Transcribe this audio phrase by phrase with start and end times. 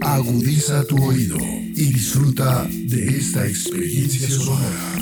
[0.00, 4.94] Agudiza tu oído y disfruta de esta experiencia sonora.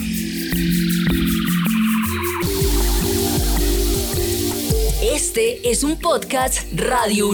[5.02, 7.28] Este es un podcast Radio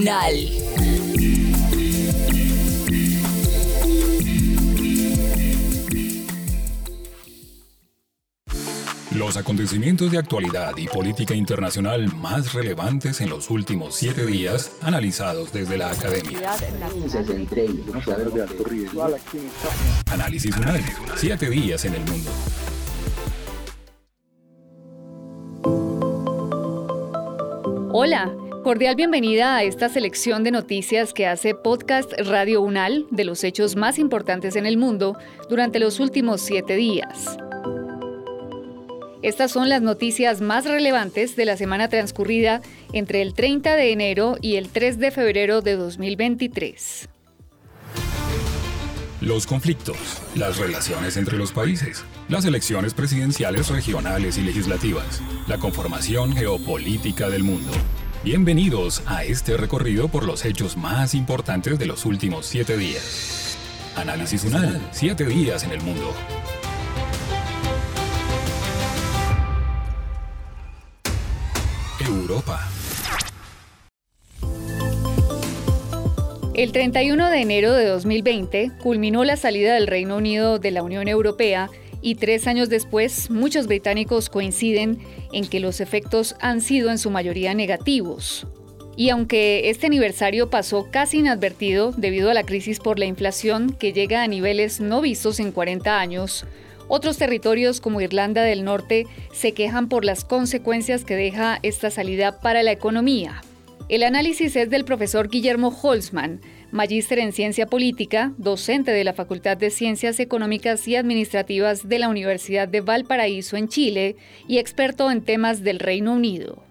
[9.19, 15.53] Los acontecimientos de actualidad y política internacional más relevantes en los últimos siete días, analizados
[15.53, 16.39] desde la academia.
[20.13, 20.81] Análisis UNAL.
[21.17, 22.31] Siete días en el mundo.
[27.93, 28.33] Hola,
[28.63, 33.75] cordial bienvenida a esta selección de noticias que hace Podcast Radio UNAL de los hechos
[33.75, 35.19] más importantes en el mundo
[35.51, 37.37] durante los últimos siete días.
[39.21, 44.37] Estas son las noticias más relevantes de la semana transcurrida entre el 30 de enero
[44.41, 47.09] y el 3 de febrero de 2023.
[49.21, 49.97] Los conflictos,
[50.37, 57.43] las relaciones entre los países, las elecciones presidenciales regionales y legislativas, la conformación geopolítica del
[57.43, 57.73] mundo.
[58.23, 63.59] Bienvenidos a este recorrido por los hechos más importantes de los últimos siete días.
[63.97, 66.15] Análisis UNAL, siete días en el mundo.
[72.09, 72.59] Europa.
[76.55, 81.07] El 31 de enero de 2020 culminó la salida del Reino Unido de la Unión
[81.07, 81.69] Europea
[82.01, 84.99] y tres años después muchos británicos coinciden
[85.33, 88.47] en que los efectos han sido en su mayoría negativos.
[88.97, 93.93] Y aunque este aniversario pasó casi inadvertido debido a la crisis por la inflación que
[93.93, 96.47] llega a niveles no vistos en 40 años,
[96.89, 102.41] otros territorios como Irlanda del Norte se quejan por las consecuencias que deja esta salida
[102.41, 103.43] para la economía.
[103.89, 109.57] El análisis es del profesor Guillermo Holzman, magíster en ciencia política, docente de la Facultad
[109.57, 115.23] de Ciencias Económicas y Administrativas de la Universidad de Valparaíso en Chile y experto en
[115.23, 116.63] temas del Reino Unido.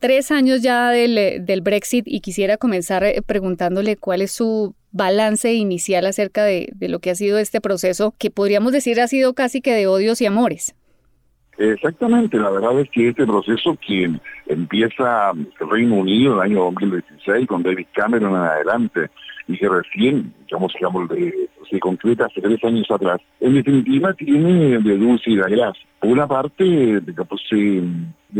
[0.00, 5.52] Tres años ya del, del Brexit y quisiera comenzar eh, preguntándole cuál es su balance
[5.54, 9.60] inicial acerca de, lo que ha sido este proceso, que podríamos decir ha sido casi
[9.60, 10.74] que de odios y amores.
[11.58, 14.12] Exactamente, la verdad es que este proceso que
[14.46, 19.10] empieza Reino Unido en el año 2016 con David Cameron en adelante
[19.48, 21.08] y que recién, digamos, digamos
[21.70, 25.72] se concreta hace tres años atrás, en definitiva tiene de dulce y de.
[26.00, 26.64] Por una parte,
[27.00, 27.82] digamos, se,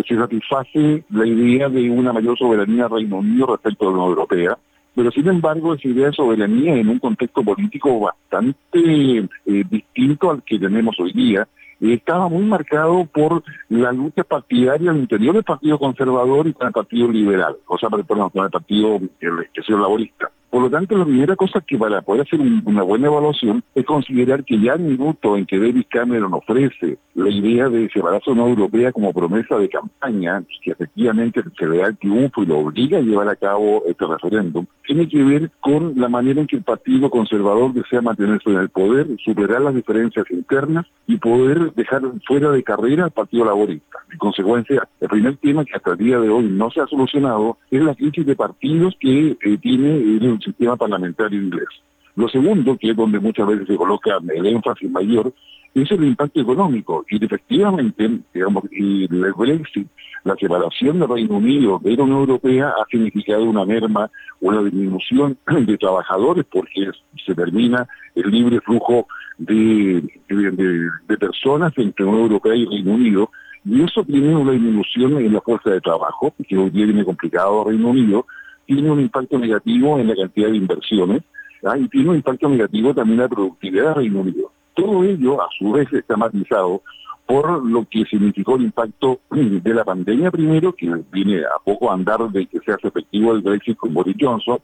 [0.07, 4.59] se satisface la idea de una mayor soberanía Reino Unido respecto a la Unión Europea,
[4.95, 10.43] pero sin embargo esa idea de soberanía en un contexto político bastante eh, distinto al
[10.43, 11.47] que tenemos hoy día,
[11.81, 16.73] estaba muy marcado por la lucha partidaria al interior del Partido Conservador y con el
[16.73, 20.31] Partido Liberal, o sea, perdón, con el Partido el, que Laborista.
[20.51, 24.45] Por lo tanto, la primera cosa que para poder hacer una buena evaluación es considerar
[24.45, 28.93] que ya el minuto en que David Cameron ofrece la idea de separarse una Europea
[28.93, 33.03] como promesa de campaña, que efectivamente se le da el triunfo y lo obliga a
[33.03, 37.11] llevar a cabo este referéndum, tiene que ver con la manera en que el Partido
[37.11, 42.63] Conservador desea mantenerse en el poder, superar las diferencias internas y poder dejar fuera de
[42.63, 43.99] carrera al Partido Laborista.
[44.11, 47.59] En consecuencia, el primer tema que hasta el día de hoy no se ha solucionado
[47.71, 51.69] es la crisis de partidos que eh, tiene el sistema parlamentario inglés.
[52.17, 55.33] Lo segundo, que es donde muchas veces se coloca el énfasis mayor,
[55.75, 57.05] es el impacto económico.
[57.09, 59.87] Y efectivamente, digamos, el Brexit,
[60.25, 64.11] la separación del Reino Unido de la Unión Europea ha significado una merma,
[64.41, 66.91] una disminución de trabajadores porque
[67.25, 69.07] se termina el libre flujo
[69.39, 73.31] de, de, personas entre Unión Europea y Reino Unido,
[73.65, 77.65] y eso tiene una disminución en la fuerza de trabajo, que hoy día viene complicado
[77.65, 78.27] Reino Unido,
[78.69, 81.23] tiene un impacto negativo en la cantidad de inversiones
[81.65, 81.79] ¿ah?
[81.79, 84.53] y tiene un impacto negativo también en la productividad del Reino Unido.
[84.75, 86.83] Todo ello, a su vez, está matizado
[87.25, 91.95] por lo que significó el impacto de la pandemia primero, que viene a poco a
[91.95, 94.59] andar de que se hace efectivo el Brexit con Boris Johnson,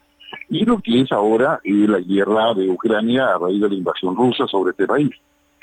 [0.51, 4.15] y lo que es ahora eh, la guerra de Ucrania a raíz de la invasión
[4.15, 5.11] rusa sobre este país.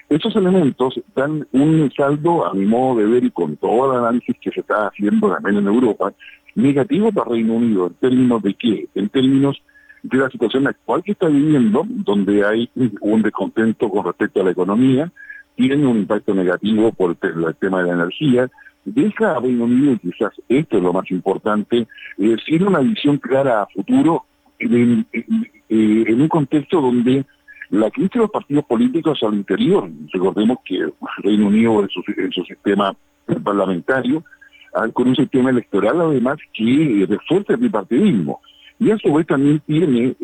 [0.10, 4.36] Estos elementos dan un saldo, a mi modo de ver, y con todo el análisis
[4.42, 6.12] que se está haciendo también en Europa,
[6.56, 8.88] negativo para Reino Unido, en términos de qué?
[8.96, 9.62] En términos
[10.04, 14.52] de la situación actual que está viviendo, donde hay un descontento con respecto a la
[14.52, 15.12] economía,
[15.56, 18.50] tiene un impacto negativo por el, tema de la energía,
[18.84, 21.88] deja a Reino Unido, y quizás esto es lo más importante,
[22.18, 24.26] eh, sin una visión clara a futuro,
[24.60, 25.06] en,
[25.70, 27.26] un contexto donde
[27.70, 30.88] la crisis de los partidos políticos al interior, recordemos que
[31.24, 32.96] Reino Unido en su sistema
[33.44, 34.24] parlamentario
[34.94, 38.42] con un sistema electoral además que refuerza el bipartidismo.
[38.80, 40.16] Y a su vez también tiene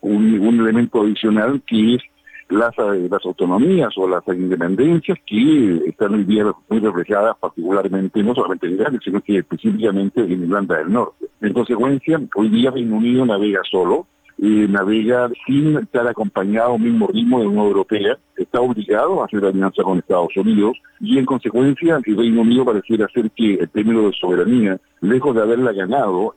[0.00, 2.02] un, elemento adicional que es
[2.48, 8.66] las, las autonomías o las independencias que están hoy día muy reflejadas particularmente, no solamente
[8.68, 11.26] en Irán, sino que específicamente en Irlanda del Norte.
[11.40, 14.06] En consecuencia, hoy día Reino Unido navega solo,
[14.38, 19.82] eh, navega sin estar acompañado mismo ritmo de Unión Europea, está obligado a hacer alianza
[19.82, 24.12] con Estados Unidos y en consecuencia el Reino Unido pareciera ser que el término de
[24.12, 26.34] soberanía, lejos de haberla ganado,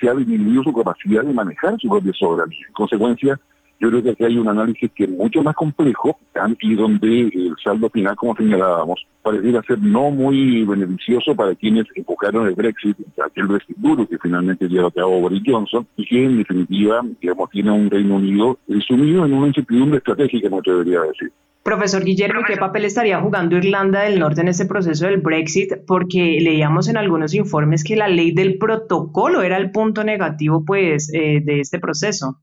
[0.00, 2.66] se ha disminuido su capacidad de manejar su propia soberanía.
[2.66, 3.40] En consecuencia,
[3.80, 6.18] yo creo que aquí hay un análisis que es mucho más complejo
[6.60, 12.46] y donde el saldo final, como señalábamos, pareciera ser no muy beneficioso para quienes empujaron
[12.46, 16.38] el Brexit, aquel Brexit duro que finalmente lleva a cabo Boris Johnson, y que en
[16.38, 21.32] definitiva, digamos, tiene un Reino Unido sumido en una incertidumbre estratégica, no te debería decir.
[21.62, 25.72] Profesor Guillermo, ¿qué papel estaría jugando Irlanda del Norte en ese proceso del Brexit?
[25.86, 31.12] Porque leíamos en algunos informes que la ley del protocolo era el punto negativo pues,
[31.12, 32.38] eh, de este proceso.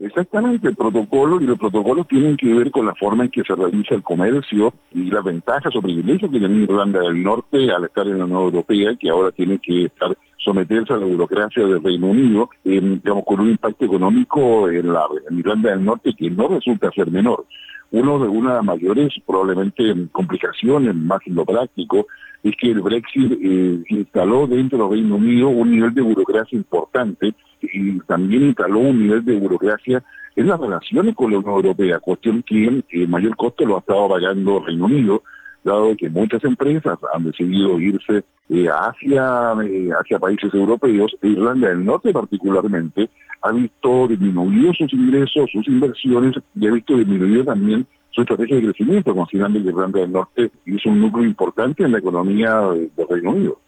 [0.00, 3.56] Exactamente, el protocolo y los protocolos tienen que ver con la forma en que se
[3.56, 8.06] realiza el comercio y las ventajas o privilegios que tiene Irlanda del Norte al estar
[8.06, 12.06] en la Unión Europea, que ahora tiene que estar someterse a la burocracia del Reino
[12.06, 17.10] Unido, digamos, con un impacto económico en, la, Irlanda del Norte que no resulta ser
[17.10, 17.44] menor.
[17.90, 22.06] Uno de una de las mayores, probablemente, complicaciones, más en lo práctico,
[22.44, 27.34] es que el Brexit eh, instaló dentro del Reino Unido un nivel de burocracia importante
[27.60, 30.02] y también instaló un nivel de burocracia
[30.36, 34.08] en las relaciones con la Unión Europea, cuestión que eh, mayor costo lo ha estado
[34.08, 35.22] pagando Reino Unido,
[35.64, 41.68] dado que muchas empresas han decidido irse eh, hacia, eh, hacia países europeos, e Irlanda
[41.68, 43.10] del Norte particularmente,
[43.42, 48.62] ha visto disminuido sus ingresos, sus inversiones y ha visto disminuido también su estrategia de
[48.62, 53.30] crecimiento, considerando que Irlanda del Norte es un núcleo importante en la economía del Reino
[53.30, 53.60] Unido.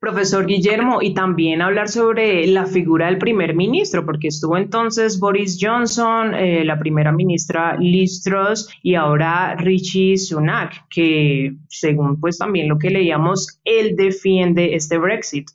[0.00, 5.58] Profesor Guillermo, y también hablar sobre la figura del primer ministro, porque estuvo entonces Boris
[5.60, 12.66] Johnson, eh, la primera ministra Liz Truss y ahora Richie Sunak, que según pues también
[12.70, 15.50] lo que leíamos, él defiende este Brexit.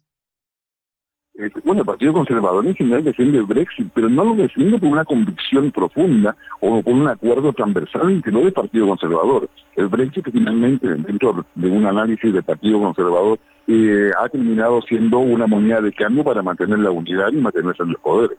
[1.37, 4.89] Eh, bueno, el Partido Conservador en general defiende el Brexit, pero no lo defiende por
[4.89, 9.49] una convicción profunda o por un acuerdo transversal los del Partido Conservador.
[9.75, 15.47] El Brexit finalmente, dentro de un análisis del Partido Conservador, eh, ha terminado siendo una
[15.47, 18.37] moneda de cambio para mantener la unidad y mantenerse en el poder.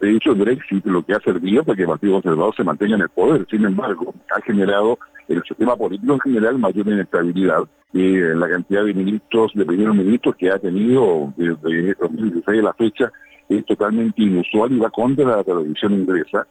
[0.00, 2.96] De hecho, el Brexit lo que ha servido para que el Partido Conservador se mantenga
[2.96, 3.46] en el poder.
[3.50, 7.62] Sin embargo, ha generado en el sistema político en general mayor inestabilidad.
[7.94, 12.74] eh, la cantidad de ministros, de primeros ministros que ha tenido desde 2016 a la
[12.74, 13.10] fecha
[13.48, 16.46] es totalmente inusual y va contra la televisión inglesa.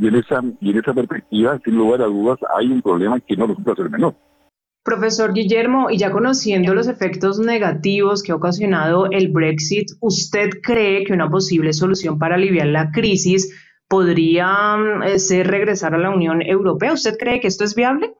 [0.00, 3.36] Y en esa, y en esa perspectiva, sin lugar a dudas, hay un problema que
[3.36, 4.14] no resulta ser menor.
[4.84, 11.04] Profesor Guillermo, y ya conociendo los efectos negativos que ha ocasionado el Brexit, ¿usted cree
[11.04, 13.54] que una posible solución para aliviar la crisis
[13.88, 16.94] podría eh, ser regresar a la Unión Europea?
[16.94, 18.12] ¿Usted cree que esto es viable?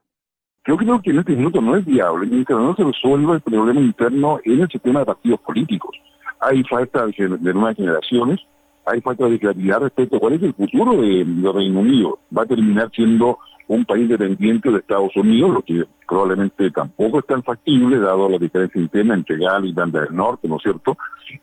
[0.65, 3.81] Yo creo que en este minuto no es viable, mientras no se resuelva el problema
[3.81, 5.97] interno en el sistema de partidos políticos.
[6.39, 8.39] Hay falta de, nuevas generaciones,
[8.87, 12.21] hay falta de claridad respecto a cuál es el futuro de, de Reino Unido.
[12.37, 13.39] Va a terminar siendo
[13.69, 18.39] un país dependiente de Estados Unidos, lo que probablemente tampoco es tan factible, dado la
[18.39, 20.97] diferencia interna entre Gal y Irlanda del Norte, ¿no es cierto?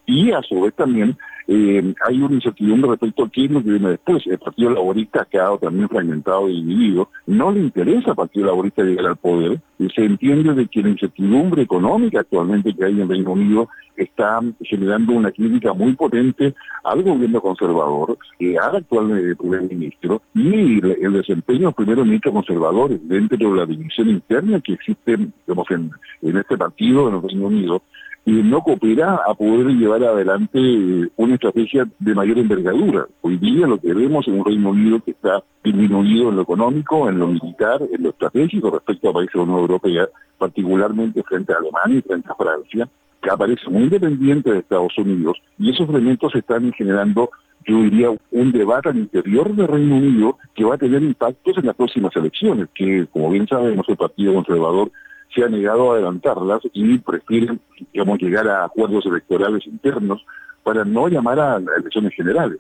[0.06, 1.18] Y a su vez también
[1.52, 4.22] eh, hay una incertidumbre respecto a qué es lo que viene después.
[4.28, 7.10] El Partido Laborista ha quedado también fragmentado y dividido.
[7.26, 9.60] No le interesa al Partido Laborista llegar al poder.
[9.80, 14.42] Y se entiende de que la incertidumbre económica actualmente que hay en Reino Unido está
[14.62, 16.54] generando una crítica muy potente
[16.84, 22.92] al gobierno conservador, eh, al actual primer ministro y el, desempeño del primer ministro conservador
[23.00, 27.82] dentro de la división interna que existe digamos, en este partido en el Reino Unido
[28.26, 33.08] y no coopera a poder llevar adelante eh, una estrategia de mayor envergadura.
[33.22, 37.10] Hoy día lo que vemos en un Reino Unido que está disminuido en lo económico,
[37.10, 40.08] en lo militar, en lo estratégico respecto a países de la Unión Europea,
[40.38, 42.90] particularmente frente a Alemania y frente a Francia,
[43.22, 47.30] que aparece muy independiente de Estados Unidos, y esos elementos están generando,
[47.66, 51.66] yo diría, un debate al interior del Reino Unido que va a tener impactos en
[51.66, 54.92] las próximas elecciones, que como bien sabemos el Partido Conservador
[55.34, 57.60] se ha negado a adelantarlas y prefieren,
[57.94, 60.26] digamos, llegar a acuerdos electorales internos
[60.64, 62.60] para no llamar a elecciones generales.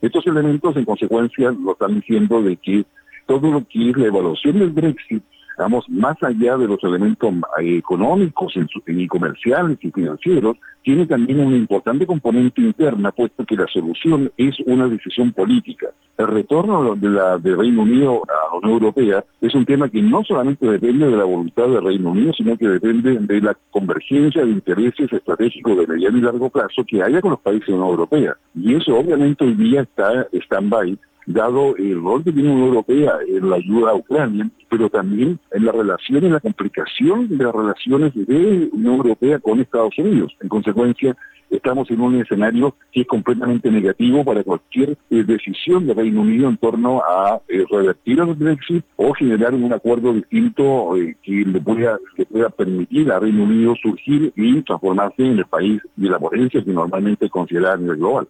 [0.00, 2.84] Estos elementos, en consecuencia, lo están diciendo de que
[3.26, 5.22] todo lo que es la evaluación del Brexit
[5.58, 8.54] vamos, más allá de los elementos eh, económicos
[8.86, 14.54] y comerciales y financieros, tiene también una importante componente interna, puesto que la solución es
[14.64, 15.88] una decisión política.
[16.16, 20.00] El retorno de la, del Reino Unido a la Unión Europea es un tema que
[20.00, 24.44] no solamente depende de la voluntad del Reino Unido, sino que depende de la convergencia
[24.44, 27.78] de intereses estratégicos de mediano y largo plazo que haya con los países de la
[27.80, 28.36] Unión Europea.
[28.54, 33.12] Y eso obviamente hoy día está stand-by dado el rol que tiene la Unión Europea
[33.28, 37.54] en la ayuda a Ucrania, pero también en la relación, en la complicación de las
[37.54, 40.34] relaciones de Unión Europea con Estados Unidos.
[40.40, 41.16] En consecuencia,
[41.50, 46.48] estamos en un escenario que es completamente negativo para cualquier eh, decisión del Reino Unido
[46.48, 51.60] en torno a eh, revertir el Brexit o generar un acuerdo distinto eh, que le
[51.60, 56.18] pueda, le pueda permitir al Reino Unido surgir y transformarse en el país de la
[56.18, 58.28] potencia que normalmente es a nivel global.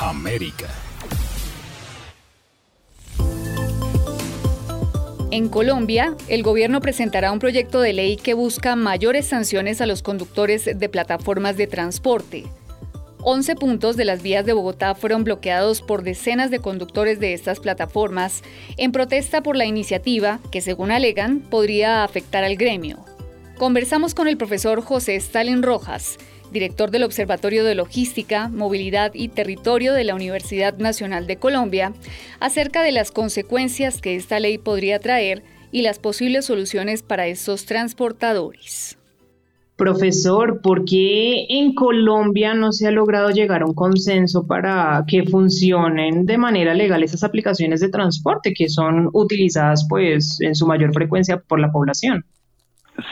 [0.00, 0.85] América.
[5.32, 10.00] En Colombia, el gobierno presentará un proyecto de ley que busca mayores sanciones a los
[10.00, 12.44] conductores de plataformas de transporte.
[13.22, 17.58] 11 puntos de las vías de Bogotá fueron bloqueados por decenas de conductores de estas
[17.58, 18.44] plataformas
[18.76, 23.04] en protesta por la iniciativa que, según alegan, podría afectar al gremio.
[23.58, 26.18] Conversamos con el profesor José Stalin Rojas,
[26.56, 31.92] director del Observatorio de Logística, Movilidad y Territorio de la Universidad Nacional de Colombia,
[32.40, 37.66] acerca de las consecuencias que esta ley podría traer y las posibles soluciones para estos
[37.66, 38.96] transportadores.
[39.76, 45.24] Profesor, ¿por qué en Colombia no se ha logrado llegar a un consenso para que
[45.24, 50.94] funcionen de manera legal esas aplicaciones de transporte que son utilizadas pues en su mayor
[50.94, 52.24] frecuencia por la población?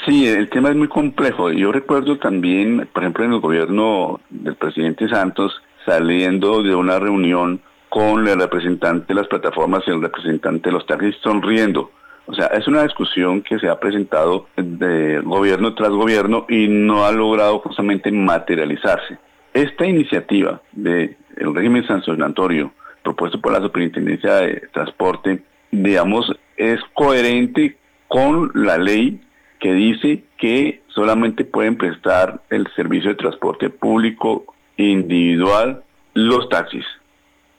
[0.06, 1.50] Sí, el tema es muy complejo.
[1.50, 7.60] Yo recuerdo también, por ejemplo, en el gobierno del presidente Santos, saliendo de una reunión
[7.90, 11.90] con el representante de las plataformas y el representante de los taxis sonriendo.
[12.26, 17.04] O sea, es una discusión que se ha presentado de gobierno tras gobierno y no
[17.04, 19.18] ha logrado justamente materializarse.
[19.52, 22.72] Esta iniciativa del régimen sancionatorio
[23.02, 27.76] propuesto por la Superintendencia de Transporte, digamos, es coherente
[28.08, 29.20] con la ley
[29.64, 34.44] que dice que solamente pueden prestar el servicio de transporte público
[34.76, 36.84] individual los taxis.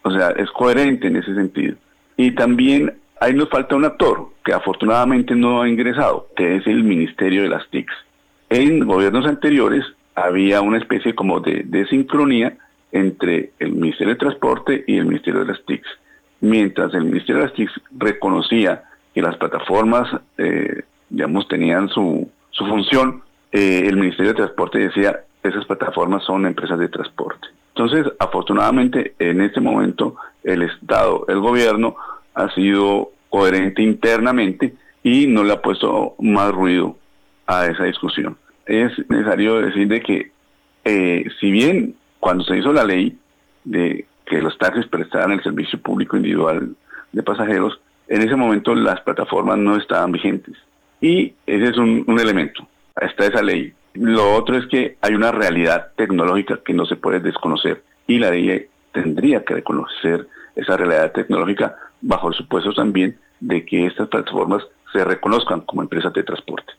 [0.04, 1.78] O sea, es coherente en ese sentido.
[2.16, 6.84] Y también ahí nos falta un actor que afortunadamente no ha ingresado, que es el
[6.84, 7.96] Ministerio de las TICs.
[8.52, 9.84] En gobiernos anteriores
[10.14, 12.56] había una especie como de, de sincronía
[12.92, 15.90] entre el Ministerio de Transporte y el Ministerio de las TICs.
[16.42, 20.08] Mientras el Ministerio de las TICs reconocía que las plataformas
[20.38, 26.46] eh, digamos, tenían su, su función, eh, el Ministerio de Transporte decía, esas plataformas son
[26.46, 27.48] empresas de transporte.
[27.70, 31.96] Entonces, afortunadamente, en este momento, el Estado, el gobierno,
[32.34, 36.98] ha sido coherente internamente y no le ha puesto más ruido
[37.48, 38.38] a esa discusión.
[38.66, 40.32] Es necesario decir de que,
[40.84, 43.18] eh, si bien cuando se hizo la ley
[43.64, 46.76] de que los taxis prestaran el servicio público individual
[47.12, 50.56] de pasajeros, en ese momento las plataformas no estaban vigentes.
[51.06, 52.68] Y ese es un, elemento,
[53.00, 53.72] está esa ley.
[53.94, 58.32] Lo otro es que hay una realidad tecnológica que no se puede desconocer y la
[58.32, 64.64] ley tendría que reconocer esa realidad tecnológica bajo el supuesto también de que estas plataformas
[64.92, 66.74] se reconozcan como empresas de transporte.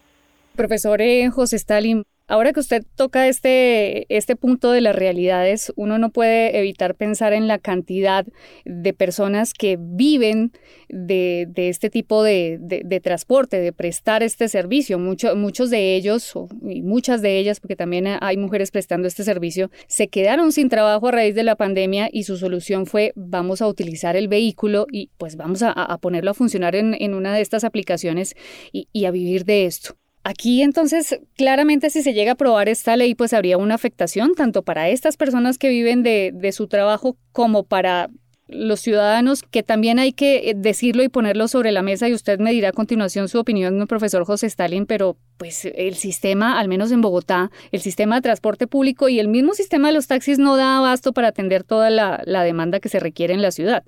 [0.57, 5.97] Profesor eh, José Stalin, Ahora que usted toca este, este punto de las realidades, uno
[5.99, 8.27] no puede evitar pensar en la cantidad
[8.65, 10.51] de personas que viven
[10.89, 14.99] de, este tipo de, transporte, de prestar este servicio.
[14.99, 16.35] muchos de ellos,
[16.69, 21.07] y muchas de ellas, porque también hay mujeres prestando este servicio, se quedaron sin trabajo
[21.07, 25.11] a raíz de la pandemia y su solución fue vamos a utilizar el vehículo y
[25.17, 28.35] pues vamos a, ponerlo a funcionar en, una de estas aplicaciones
[28.73, 29.97] y a vivir de esto.
[30.29, 34.63] Aquí entonces, claramente si se llega a aprobar esta ley, pues habría una afectación tanto
[34.63, 38.09] para estas personas que viven de, su trabajo como para
[38.49, 42.41] los ciudadanos, que también hay que eh, decirlo y ponerlo sobre la mesa y usted
[42.41, 46.91] me dirá a continuación su opinión, profesor José Stalin, pero pues el sistema, al menos
[46.91, 50.57] en Bogotá, el sistema de transporte público y el mismo sistema de los taxis no
[50.57, 53.85] da abasto para atender toda la, demanda que se requiere en la ciudad.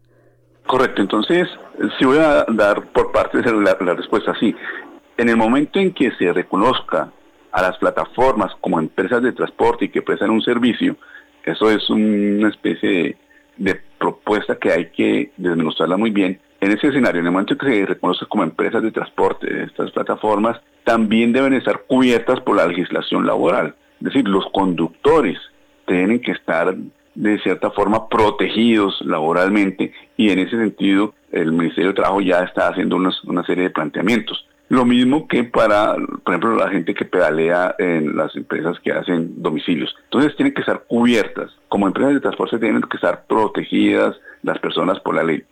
[0.68, 1.48] Correcto, entonces
[1.98, 4.54] si voy a dar por parte de la, la respuesta sí.
[5.18, 7.10] En el momento en que se reconozca
[7.50, 10.96] a las plataformas como empresas de transporte y que prestan un servicio,
[11.44, 13.16] eso es una especie
[13.56, 16.38] de, propuesta que hay que desmenuzarla muy bien.
[16.60, 19.90] En ese escenario, en el momento en que se reconozca como empresas de transporte estas
[19.90, 23.74] plataformas, también deben estar cubiertas por la legislación laboral.
[23.98, 25.36] Es decir, los conductores
[25.84, 26.76] tienen que estar
[27.16, 32.68] de cierta forma protegidos laboralmente y en ese sentido el Ministerio de Trabajo ya está
[32.68, 34.47] haciendo una serie de planteamientos.
[34.68, 39.42] Lo mismo que para, por ejemplo, la gente que pedalea en las empresas que hacen
[39.42, 39.94] domicilios.
[40.04, 41.50] Entonces tienen que estar cubiertas.
[41.68, 45.42] Como empresas de transporte tienen que estar protegidas las personas por la ley,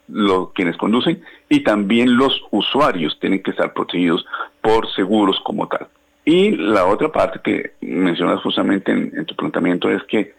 [0.55, 4.25] quienes conducen y también los usuarios tienen que estar protegidos
[4.61, 5.87] por seguros como tal.
[6.23, 10.33] Y la otra parte que mencionas justamente en, en tu planteamiento es que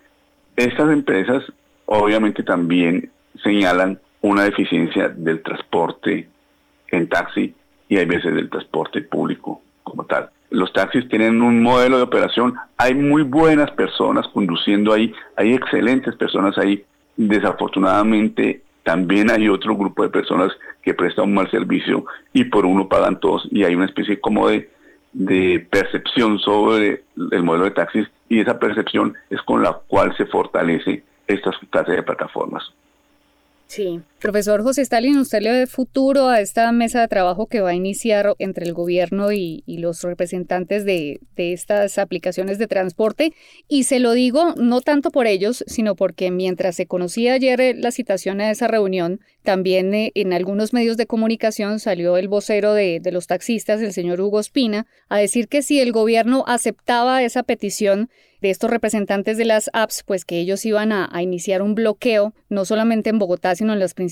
[0.56, 1.44] estas empresas
[1.87, 3.11] obviamente también
[3.42, 6.28] señalan una deficiencia del transporte
[6.90, 7.54] en taxi
[7.88, 10.30] y hay veces del transporte público como tal.
[10.50, 16.16] Los taxis tienen un modelo de operación, hay muy buenas personas conduciendo ahí, hay excelentes
[16.16, 16.85] personas ahí.
[17.16, 20.52] Desafortunadamente también hay otro grupo de personas
[20.83, 24.49] que prestan un mal servicio y por uno pagan todos y hay una especie como
[24.49, 24.71] de,
[25.12, 30.26] de percepción sobre el modelo de taxis y esa percepción es con la cual se
[30.26, 32.73] fortalece estas clases de plataformas.
[33.66, 34.00] Sí.
[34.20, 37.75] Profesor José Stalin, ¿usted le ve futuro a esta mesa de trabajo que va a
[37.75, 43.32] iniciar entre el gobierno y, los representantes de, estas aplicaciones de transporte?
[43.68, 47.75] Y se lo digo no tanto por ellos, sino porque mientras se conocía ayer eh,
[47.75, 52.75] la citación a esa reunión, también eh, en algunos medios de comunicación salió el vocero
[52.75, 57.44] de, los taxistas, el señor Hugo Espina, a decir que si el gobierno aceptaba esa
[57.44, 58.10] petición,
[58.40, 62.64] de estos representantes de las apps, pues que ellos iban a, iniciar un bloqueo, no
[62.64, 64.08] solamente en Bogotá, sino en las principales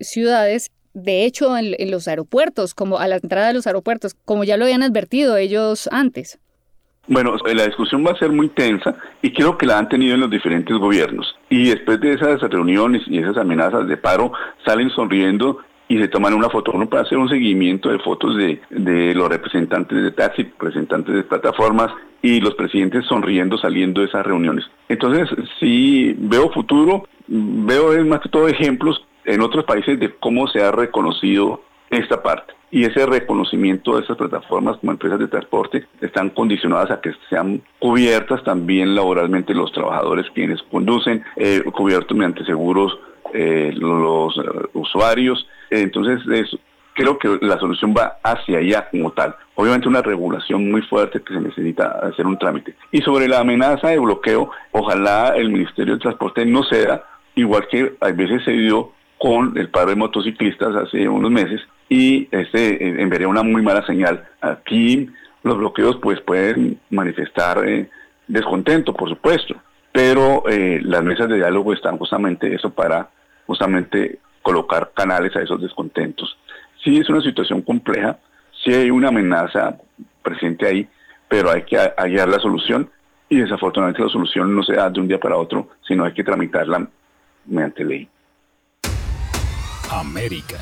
[0.00, 4.56] ciudades, de hecho en, los aeropuertos, como a la entrada de los aeropuertos, como ya
[4.56, 6.38] lo habían advertido ellos antes.
[7.08, 10.20] Bueno, la discusión va a ser muy tensa y creo que la han tenido en
[10.20, 11.34] los diferentes gobiernos.
[11.50, 14.32] Y después de esas reuniones y esas amenazas de paro,
[14.64, 15.58] salen sonriendo
[15.88, 16.70] y se toman una foto.
[16.72, 21.24] Uno puede hacer un seguimiento de fotos de, de los representantes de taxi, representantes de
[21.24, 24.64] plataformas y los presidentes sonriendo saliendo de esas reuniones.
[24.88, 30.62] Entonces, sí veo futuro, veo más que todo ejemplos en otros países de cómo se
[30.62, 32.54] ha reconocido esta parte.
[32.70, 37.62] Y ese reconocimiento de estas plataformas como empresas de transporte están condicionadas a que sean
[37.78, 42.98] cubiertas también laboralmente los trabajadores quienes conducen, eh, cubiertos mediante seguros
[43.34, 44.40] eh, los eh,
[44.72, 45.46] usuarios.
[45.68, 46.20] Entonces,
[46.94, 49.34] creo que la solución va hacia allá como tal.
[49.54, 52.74] Obviamente una regulación muy fuerte que se necesita hacer un trámite.
[52.90, 57.94] Y sobre la amenaza de bloqueo, ojalá el Ministerio de Transporte no ceda, igual que
[58.00, 63.00] a veces se dio con el paro de motociclistas hace unos meses y este eh,
[63.00, 64.24] enviaría una muy mala señal.
[64.40, 65.08] Aquí
[65.44, 67.88] los bloqueos pues pueden manifestar eh,
[68.26, 69.54] descontento, por supuesto,
[69.92, 73.10] pero eh, las mesas de diálogo están justamente eso para
[73.46, 76.36] justamente colocar canales a esos descontentos.
[76.82, 78.18] Sí es una situación compleja,
[78.64, 79.78] sí hay una amenaza
[80.20, 80.88] presente ahí,
[81.28, 82.90] pero hay que hallar la solución
[83.28, 86.24] y desafortunadamente la solución no se da de un día para otro, sino hay que
[86.24, 86.88] tramitarla
[87.46, 88.08] mediante ley.
[90.02, 90.58] América.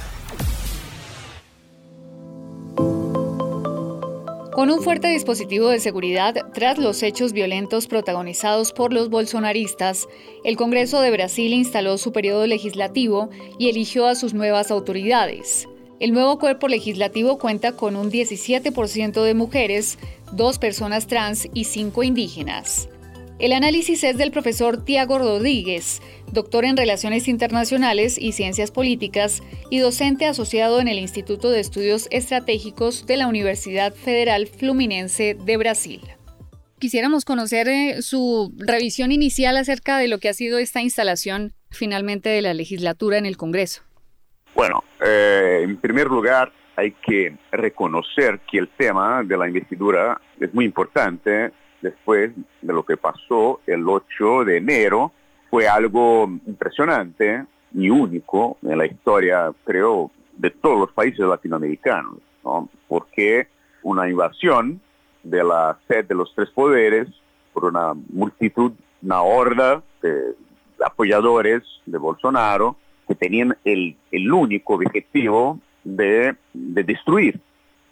[4.52, 10.08] Con un fuerte dispositivo de seguridad tras los hechos violentos protagonizados por los bolsonaristas,
[10.44, 15.66] el Congreso de Brasil instaló su periodo legislativo y eligió a sus nuevas autoridades.
[16.00, 19.98] El nuevo cuerpo legislativo cuenta con un 17% de mujeres,
[20.32, 22.90] dos personas trans y cinco indígenas.
[23.40, 29.78] El análisis es del profesor Tiago Rodríguez, doctor en Relaciones Internacionales y Ciencias Políticas y
[29.78, 36.02] docente asociado en el Instituto de Estudios Estratégicos de la Universidad Federal Fluminense de Brasil.
[36.78, 42.28] Quisiéramos conocer eh, su revisión inicial acerca de lo que ha sido esta instalación finalmente
[42.28, 43.80] de la legislatura en el Congreso.
[44.54, 50.52] Bueno, eh, en primer lugar hay que reconocer que el tema de la investidura es
[50.52, 55.12] muy importante después de lo que pasó el 8 de enero.
[55.50, 62.68] Fue algo impresionante y único en la historia, creo, de todos los países latinoamericanos, ¿no?
[62.88, 63.48] porque
[63.82, 64.80] una invasión
[65.22, 67.08] de la sed de los tres poderes
[67.52, 70.34] por una multitud, una horda de
[70.84, 77.40] apoyadores de Bolsonaro, que tenían el, el único objetivo de, de, destruir,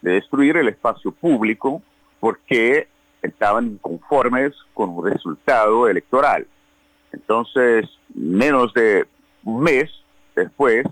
[0.00, 1.82] de destruir el espacio público
[2.20, 2.88] porque
[3.22, 6.46] estaban conformes con un resultado electoral.
[7.12, 9.06] Entonces, menos de
[9.44, 9.90] un mes
[10.36, 10.86] después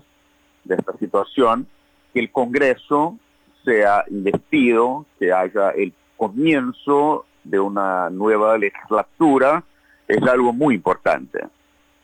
[0.63, 1.67] de esta situación,
[2.13, 3.17] que el Congreso
[3.63, 9.63] sea investido, que haya el comienzo de una nueva legislatura,
[10.07, 11.39] es algo muy importante.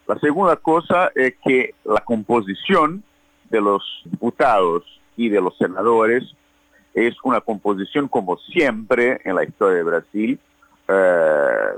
[0.07, 3.03] La segunda cosa es que la composición
[3.49, 4.83] de los diputados
[5.15, 6.23] y de los senadores
[6.93, 10.39] es una composición, como siempre en la historia de Brasil,
[10.87, 11.77] eh,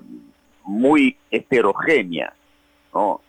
[0.63, 2.33] muy heterogénea.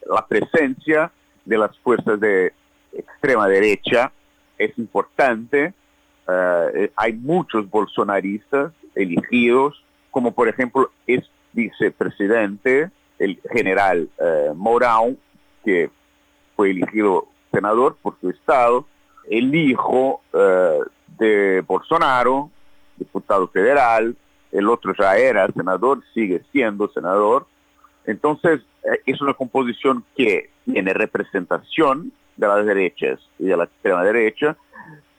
[0.08, 1.10] la presencia
[1.44, 2.52] de las fuerzas de
[2.92, 4.12] extrema derecha
[4.58, 5.74] es importante.
[6.28, 14.52] Eh, hay muchos bolsonaristas elegidos, como por ejemplo es vicepresidente, el general eh,
[15.64, 15.90] que
[16.54, 18.86] fue elegido senador por su estado,
[19.30, 20.80] el hijo eh,
[21.18, 22.50] de Bolsonaro,
[22.96, 24.16] diputado federal,
[24.52, 27.46] el otro ya era senador, sigue siendo senador.
[28.04, 34.04] Entonces, eh, es una composición que tiene representación de las derechas y de la extrema
[34.04, 34.56] derecha,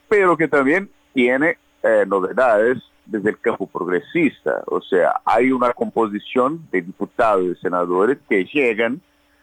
[0.08, 4.62] pero que también tiene eh, novedades desde el campo progresista.
[4.66, 9.00] O sea, hay una composición de diputados y senadores que llegan,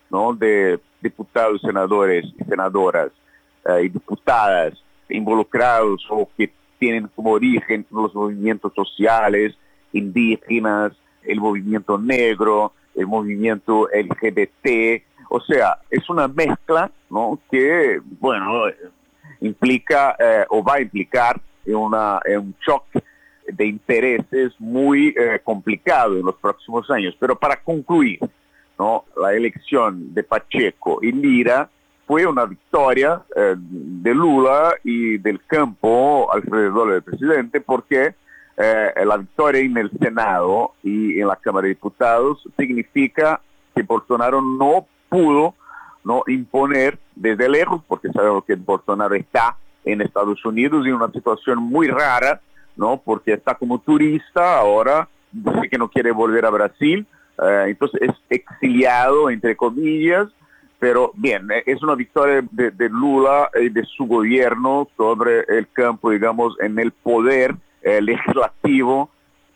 [0.09, 0.33] ¿no?
[0.33, 3.11] De diputados, senadores y senadoras
[3.81, 4.73] y diputadas
[5.09, 9.55] involucrados o que tienen como origen los movimientos sociales,
[9.93, 17.39] indígenas, el movimiento negro, el movimiento LGBT, o sea, es una mezcla ¿no?
[17.49, 18.65] que, bueno,
[19.41, 23.03] implica eh, o va a implicar una, un choque
[23.47, 27.15] de intereses muy eh, complicado en los próximos años.
[27.19, 28.19] Pero para concluir,
[28.77, 29.05] ¿no?
[29.19, 31.69] la elección de Pacheco y Lira
[32.05, 38.15] fue una victoria eh, de Lula y del campo alrededor del presidente porque
[38.57, 43.41] eh, la victoria en el Senado y en la Cámara de Diputados significa
[43.75, 45.55] que Bolsonaro no pudo
[46.05, 51.59] no imponer desde lejos, porque sabemos que Bolsonaro está en Estados Unidos en una situación
[51.59, 52.39] muy rara,
[52.77, 53.01] ¿no?
[53.03, 57.05] porque está como turista ahora, dice que no quiere volver a Brasil,
[57.41, 60.27] eh, entonces es exiliado, entre comillas,
[60.85, 66.11] pero bien, eh, es una victoria de, Lula y de su gobierno sobre el campo,
[66.11, 69.09] digamos, en el poder eh, legislativo,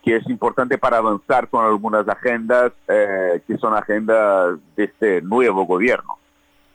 [0.03, 6.17] que es importante para avanzar con algunas agendas que son agendas de este nuevo gobierno.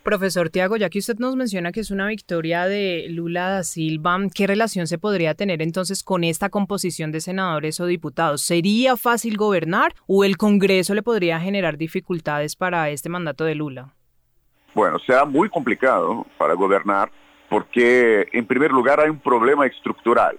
[0.04, 4.20] Profesor Tiago, ya que usted nos menciona que es una victoria de Lula da Silva,
[4.32, 8.42] ¿qué relación se podría tener entonces con esta composición de senadores o diputados?
[8.42, 13.96] ¿Sería fácil gobernar o el Congreso le podría generar dificultades para este mandato de Lula?
[14.74, 17.10] Bueno, será muy complicado para gobernar
[17.48, 20.36] porque en primer lugar hay un problema estructural.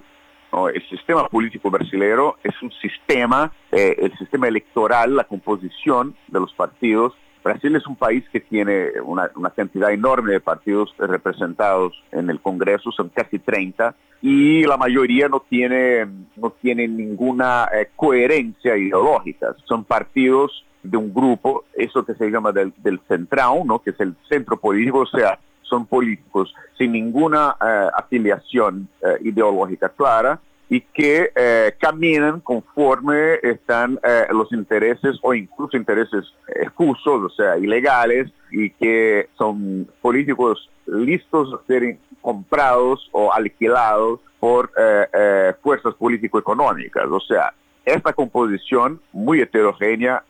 [0.74, 6.54] El sistema político brasileño es un sistema, eh, el sistema electoral, la composición de los
[6.54, 7.13] partidos
[7.45, 12.91] Brasil es un país que tiene una, cantidad enorme de partidos representados en el Congreso,
[12.91, 19.56] son casi 30, y la mayoría no tiene, no tiene ninguna eh, coherencia ideológica.
[19.65, 22.74] Son partidos de un grupo, eso que se llama del,
[23.08, 23.80] central, ¿no?
[23.80, 29.89] que es el centro político, o sea, son políticos sin ninguna eh, afiliación eh, ideológica
[29.89, 37.30] clara, y que eh, caminan conforme están eh, los intereses o incluso intereses excusos, o
[37.30, 45.93] sea, ilegales, y que son políticos listos a ser comprados o alquilados por eh, fuerzas
[45.95, 47.06] político-económicas.
[47.12, 50.24] O sea, esta composición muy heterogénea,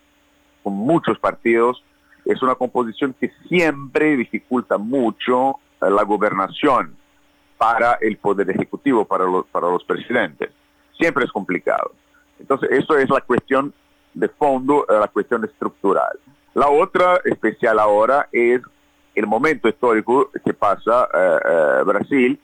[0.66, 1.84] con muchos partidos,
[2.26, 6.96] es una composición que siempre dificulta mucho la gobernación
[7.56, 10.50] para el poder ejecutivo, para los, para los presidentes.
[10.98, 11.92] Siempre es complicado.
[12.40, 13.76] Entonces, eso es la cuestión
[14.16, 16.18] de fondo, eh, la cuestión estructural.
[16.56, 18.60] La otra especial ahora es
[19.14, 22.40] el momento histórico que pasa eh, eh, Brasil,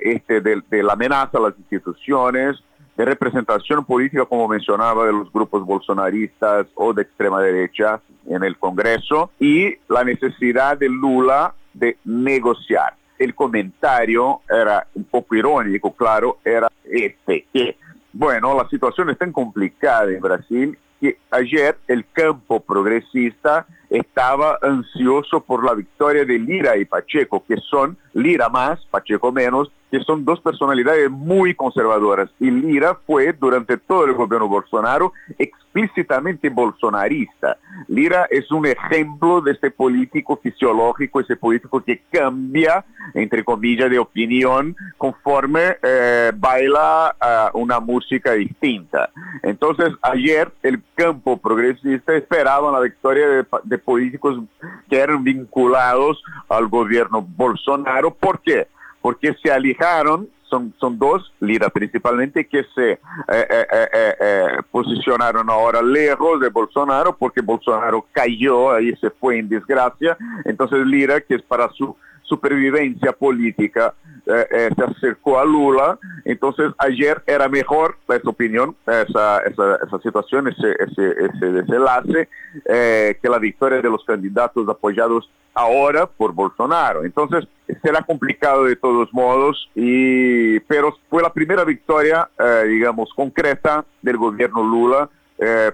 [0.00, 2.62] este de, de, la amenaza a las instituciones,
[2.96, 8.56] de representación política, como mencionaba, de los grupos bolsonaristas o de extrema derecha en el
[8.56, 12.94] Congreso, y la necesidad de Lula de negociar.
[13.18, 17.76] El comentario era un poco irónico, claro, era este, que,
[18.12, 25.40] bueno, la situación es tan complicada en Brasil que ayer el campo progresista estaba ansioso
[25.40, 30.24] por la victoria de Lira y Pacheco, que son Lira más, Pacheco menos, que son
[30.24, 32.28] dos personalidades muy conservadoras.
[32.40, 37.58] Y Lira fue durante todo el gobierno Bolsonaro explícitamente bolsonarista.
[37.88, 43.98] Lira es un ejemplo de este político fisiológico, ese político que cambia, entre comillas, de
[43.98, 47.14] opinión conforme eh, baila
[47.52, 49.10] uh, una música distinta.
[49.42, 54.40] Entonces, ayer el campo progresista esperaba la victoria de, de políticos
[54.88, 58.12] que eran vinculados al gobierno Bolsonaro.
[58.12, 58.68] ¿Por qué?
[59.04, 65.82] porque se alejaron, son, son dos, Lira principalmente, que se eh, eh, eh, posicionaron ahora
[65.82, 71.42] lejos de Bolsonaro, porque Bolsonaro cayó, ahí se fue en desgracia, entonces Lira, que es
[71.42, 73.94] para su supervivencia política
[74.26, 75.98] eh, eh, se acercó a Lula.
[76.24, 82.28] Entonces ayer era mejor, esa opinión, esa, esa, situación, ese, ese, ese desenlace,
[82.64, 87.04] eh, que la victoria de los candidatos apoyados ahora por Bolsonaro.
[87.04, 87.46] Entonces
[87.82, 92.28] será complicado de todos modos, y, pero fue la primera victoria,
[92.66, 95.08] digamos, concreta del gobierno Lula.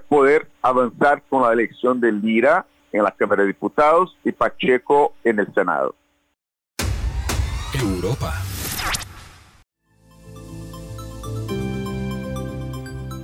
[0.07, 5.39] poder avanzar con la elección de Lira en la Cámara de Diputados y Pacheco en
[5.39, 5.95] el Senado.
[7.81, 8.31] Europa.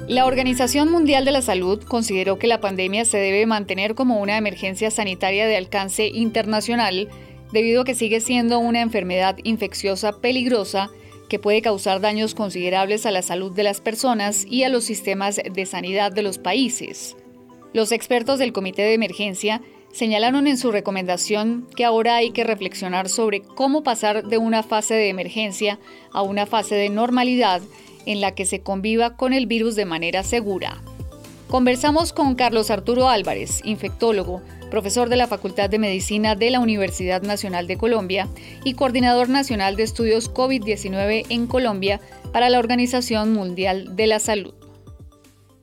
[0.07, 4.37] La Organización Mundial de la Salud consideró que la pandemia se debe mantener como una
[4.37, 7.07] emergencia sanitaria de alcance internacional
[7.51, 10.89] debido a que sigue siendo una enfermedad infecciosa peligrosa
[11.29, 15.35] que puede causar daños considerables a la salud de las personas y a los sistemas
[15.35, 17.15] de sanidad de los países.
[17.73, 19.61] Los expertos del Comité de Emergencia
[19.97, 24.93] señalaron en su recomendación que ahora hay que reflexionar sobre cómo pasar de una fase
[24.93, 25.79] de emergencia
[26.11, 27.63] a una fase de normalidad
[28.05, 30.83] en la que se conviva con el virus de manera segura.
[31.47, 37.23] Conversamos con Carlos Arturo Álvarez, infectólogo, profesor de la Facultad de Medicina de la Universidad
[37.23, 38.27] Nacional de Colombia
[38.63, 41.99] y coordinador nacional de estudios COVID-19 en Colombia
[42.31, 44.56] para la Organización Mundial de la Salud.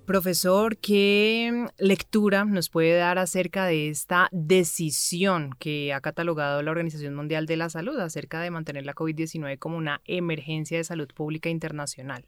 [0.07, 7.15] Profesor, ¿qué lectura nos puede dar acerca de esta decisión que ha catalogado la Organización
[7.15, 11.49] Mundial de la Salud acerca de mantener la COVID-19 como una emergencia de salud pública
[11.49, 12.27] internacional?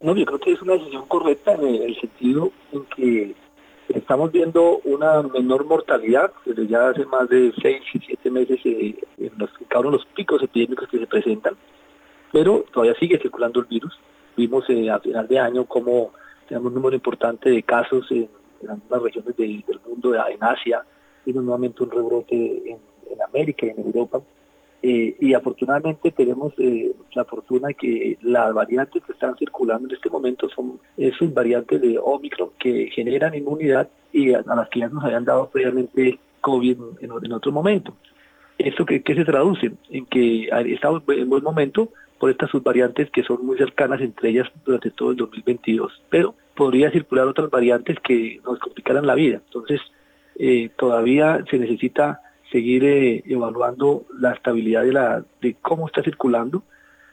[0.00, 3.34] No, yo creo que es una decisión correcta en el sentido en que
[3.88, 8.94] estamos viendo una menor mortalidad desde ya hace más de seis y siete meses eh,
[9.68, 11.54] cada uno de los picos epidémicos que se presentan,
[12.32, 13.92] pero todavía sigue circulando el virus.
[14.38, 16.12] Vimos eh, a final de año cómo
[16.48, 18.28] tenemos un número importante de casos en,
[18.68, 20.82] algunas regiones del mundo, en Asia,
[21.24, 22.78] y nuevamente un rebrote en,
[23.26, 24.20] América y en Europa.
[24.80, 30.08] Eh, y afortunadamente tenemos eh, la fortuna que las variantes que están circulando en este
[30.08, 35.02] momento son esos variantes de Omicron que generan inmunidad y a, las que ya nos
[35.02, 37.92] habían dado previamente COVID en, otro momento.
[38.56, 39.72] ¿Esto qué, qué, se traduce?
[39.90, 44.48] En que estamos en buen momento, por estas subvariantes que son muy cercanas entre ellas
[44.64, 49.40] durante todo el 2022, pero podría circular otras variantes que nos complicaran la vida.
[49.46, 49.80] Entonces,
[50.38, 56.62] eh, todavía se necesita seguir eh, evaluando la estabilidad de, la, de cómo está circulando.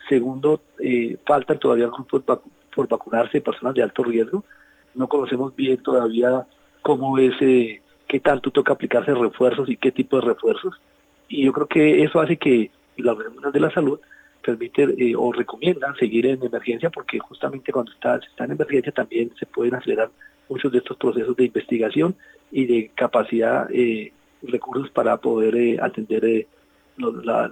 [0.10, 2.24] Segundo, eh, faltan todavía grupos
[2.76, 4.44] por vacunarse, personas de alto riesgo.
[4.96, 6.46] No conocemos bien todavía
[6.82, 10.80] cómo es, qué tanto toca aplicarse refuerzos y qué tipo de refuerzos.
[11.28, 14.00] Y yo creo que eso hace que la Organización de la Salud
[14.46, 19.32] permite eh, o recomiendan seguir en emergencia porque justamente cuando está, está en emergencia también
[19.40, 20.12] se pueden acelerar
[20.50, 22.16] muchos de estos procesos de investigación
[22.52, 24.12] y de capacidad, eh,
[24.44, 26.48] recursos para poder eh, atender eh,
[26.98, 27.50] la,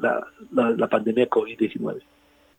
[0.52, 2.02] la, la pandemia de COVID-19.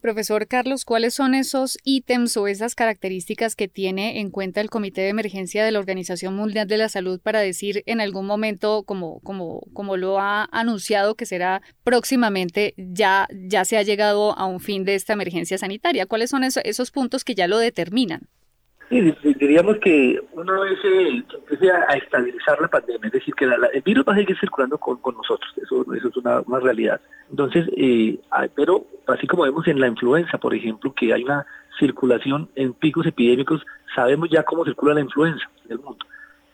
[0.04, 5.00] Profesor Carlos, ¿cuáles son esos ítems o esas características que tiene en cuenta el Comité
[5.00, 9.20] de Emergencia de la Organización Mundial de la Salud para decir en algún momento, como,
[9.20, 14.60] como, como lo ha anunciado que será próximamente, ya, ya se ha llegado a un
[14.60, 16.04] fin de esta emergencia sanitaria?
[16.04, 18.28] ¿Cuáles son esos puntos que ya lo determinan?
[18.88, 24.04] Sí, diríamos que una vez empiece a estabilizar la pandemia, es decir, que el virus
[24.06, 27.00] va a seguir circulando con, nosotros, eso, eso es una, realidad.
[27.30, 28.18] Entonces, eh,
[28.54, 31.46] pero así como vemos en la influenza, por ejemplo, que hay una
[31.78, 36.04] circulación en picos epidémicos, sabemos ya cómo circula la influenza en el mundo.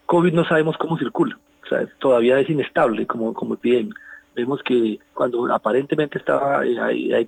[0.06, 3.94] COVID no sabemos cómo circula, o sea, todavía es inestable como, como epidemia.
[4.36, 7.26] Vemos que cuando aparentemente estaba, eh, hay, hay,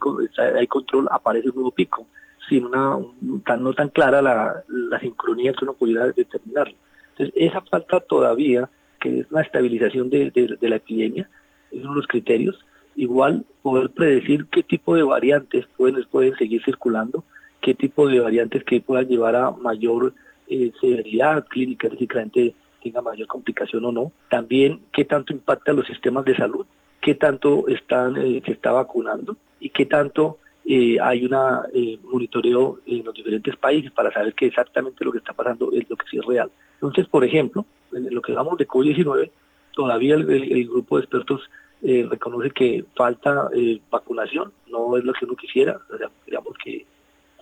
[0.57, 2.07] hay control, aparece un nuevo pico
[2.53, 2.99] sin una
[3.47, 6.75] tan, no tan clara la, la sincronía que uno pudiera determinarlo.
[7.13, 8.69] Entonces, esa falta todavía,
[9.01, 11.31] que es una estabilización de, de, la epidemia,
[11.71, 12.59] es uno de los criterios.
[12.95, 17.25] Igual, poder predecir qué tipo de variantes pueden, pueden seguir circulando,
[17.63, 20.13] qué tipo de variantes que puedan llevar a mayor
[20.49, 24.13] eh, severidad clínica, es decir, que la gente tenga mayor complicación o no.
[24.29, 26.67] También qué tanto impacta los sistemas de salud,
[27.01, 31.35] qué tanto están, eh, se está vacunando y qué tanto eh, hay un
[31.73, 35.89] eh, monitoreo en los diferentes países para saber que exactamente lo que está pasando es
[35.91, 36.51] lo que sí es real.
[36.75, 39.31] Entonces, por ejemplo, en lo que hablamos de COVID-19,
[39.73, 41.41] todavía el, grupo de expertos
[41.83, 45.81] eh, reconoce que falta eh, vacunación, no es lo que uno quisiera,
[46.27, 46.87] digamos que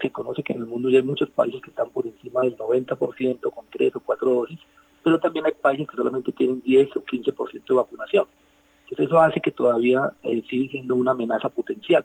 [0.00, 2.56] se conoce que en el mundo ya hay muchos países que están por encima del
[2.56, 4.58] 90% con tres o cuatro dosis,
[5.02, 8.26] pero también hay países que solamente tienen 10 o 15% de vacunación.
[8.84, 10.10] Entonces eso hace que todavía
[10.48, 12.04] sigue siendo una amenaza potencial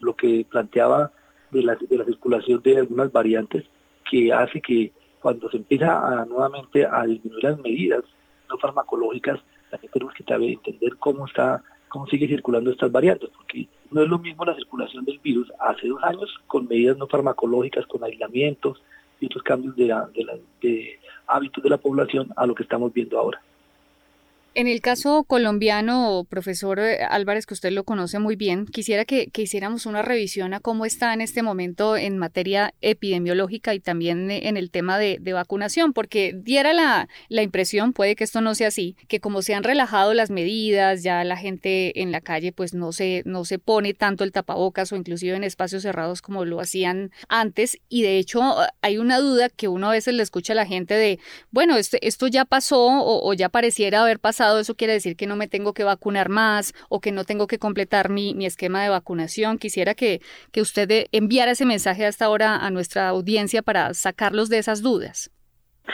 [0.00, 1.12] lo que planteaba
[1.50, 3.64] de la, de la circulación de algunas variantes
[4.10, 8.04] que hace que cuando se empieza a, nuevamente a disminuir las medidas
[8.48, 14.02] no farmacológicas, también tenemos que entender cómo está cómo sigue circulando estas variantes, porque no
[14.02, 18.04] es lo mismo la circulación del virus hace dos años con medidas no farmacológicas, con
[18.04, 18.82] aislamientos
[19.20, 23.40] y otros cambios de hábitos de la población a lo que estamos viendo ahora.
[24.58, 29.30] En el caso colombiano, profesor eh, Álvarez, que usted lo conoce muy bien, quisiera que,
[29.32, 34.56] hiciéramos una revisión a cómo está en este momento en materia epidemiológica y también en
[34.56, 37.08] el tema de, vacunación, porque diera la,
[37.40, 41.22] impresión, puede que esto no sea así, que como se han relajado las medidas, ya
[41.22, 44.96] la gente en la calle pues no se, no se pone tanto el tapabocas o
[44.96, 47.78] inclusive en espacios cerrados como lo hacían antes.
[47.88, 48.42] Y de hecho
[48.80, 51.20] hay una duda que uno a veces le escucha a la gente de,
[51.52, 55.36] bueno, este, esto ya pasó o ya pareciera haber pasado eso quiere decir que no
[55.36, 58.88] me tengo que vacunar más o que no tengo que completar mi, mi esquema de
[58.88, 59.58] vacunación.
[59.58, 60.20] Quisiera que,
[60.52, 65.30] que usted enviara ese mensaje hasta ahora a nuestra audiencia para sacarlos de esas dudas.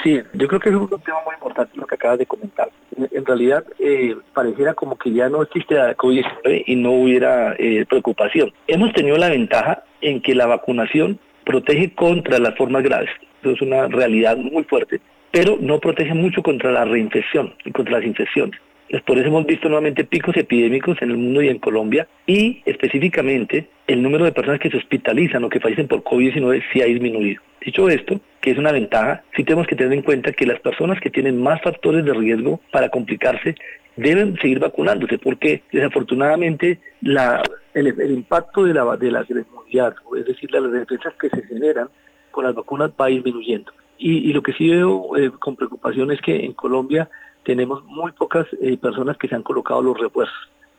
[0.02, 2.70] Sí, yo creo que es un tema muy importante lo que acabas de comentar.
[2.96, 7.86] En realidad, eh, pareciera como que ya no existe la COVID-19 y no hubiera eh,
[7.88, 8.52] preocupación.
[8.66, 13.10] Hemos tenido la ventaja en que la vacunación protege contra las formas graves.
[13.40, 15.00] Eso es una realidad muy fuerte
[15.34, 18.60] pero no protege mucho contra la reinfección y contra las infecciones.
[19.04, 23.66] Por eso hemos visto nuevamente picos epidémicos en el mundo y en Colombia y específicamente
[23.88, 27.42] el número de personas que se hospitalizan o que fallecen por COVID-19 sí ha disminuido.
[27.60, 31.00] Dicho esto, que es una ventaja, sí tenemos que tener en cuenta que las personas
[31.00, 33.56] que tienen más factores de riesgo para complicarse
[33.96, 37.42] deben seguir vacunándose porque desafortunadamente la,
[37.74, 41.88] el, impacto de la, de la es decir, las defensas que se generan
[42.30, 43.72] con las vacunas va disminuyendo.
[43.98, 47.08] Y, lo que sí veo eh, con preocupación es que en Colombia
[47.44, 50.36] tenemos muy pocas eh, personas que se han colocado los refuerzos.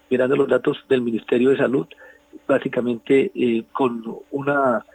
[0.10, 1.88] Mirando los datos del Ministerio de Salud,
[2.48, 4.86] básicamente eh, con una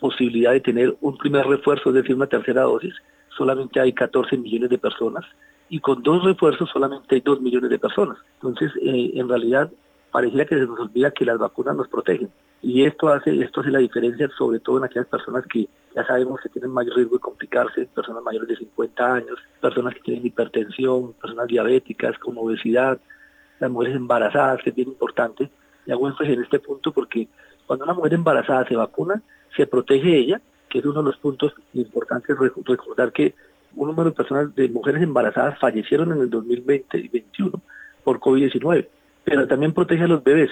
[0.00, 2.94] posibilidad de tener un primer refuerzo, es decir, una tercera dosis,
[3.36, 5.24] solamente hay 14 millones de personas
[5.68, 8.18] y con dos refuerzos solamente hay 2 millones de personas.
[8.34, 9.70] Entonces, en realidad,
[10.10, 13.70] pareciera que se nos olvida que las vacunas nos protegen y esto hace esto hace
[13.70, 17.20] la diferencia sobre todo en aquellas personas que ya sabemos que tienen mayor riesgo de
[17.20, 23.00] complicarse, personas mayores de 50 años, personas que tienen hipertensión, personas diabéticas con obesidad,
[23.58, 25.50] las mujeres embarazadas, que es bien importante.
[25.86, 27.28] Y hago énfasis en este punto porque
[27.66, 29.20] cuando una mujer embarazada se vacuna,
[29.56, 33.34] se protege ella, que es uno de los puntos importantes recordar que
[33.74, 37.62] un número de personas, de mujeres embarazadas fallecieron en el 2020 y 2021
[38.04, 38.86] por COVID-19,
[39.28, 40.50] pero también protege a los bebés,